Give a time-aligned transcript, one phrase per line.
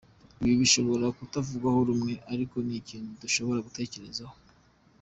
[0.43, 4.35] Ibi bishobora kutavugwaho rumwe ariko ni ikintu dushobora gutekerezaho.